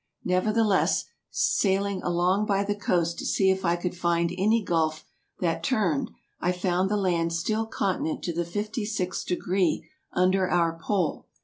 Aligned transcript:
Neuerthelesse, 0.25 1.03
sayling 1.29 2.01
along 2.01 2.47
by 2.47 2.63
the 2.63 2.73
coast 2.73 3.19
to 3.19 3.25
see 3.27 3.51
if 3.51 3.63
I 3.63 3.75
could 3.75 3.95
finde 3.95 4.33
any 4.35 4.65
gulfe 4.65 5.03
that 5.41 5.61
turned, 5.61 6.09
I 6.39 6.51
found 6.53 6.89
the 6.89 6.97
lande 6.97 7.33
still 7.33 7.67
continent 7.67 8.23
to 8.23 8.33
the 8.33 8.43
56. 8.43 9.23
degree 9.25 9.87
vnder 10.17 10.51
our 10.51 10.75
Pole. 10.81 11.27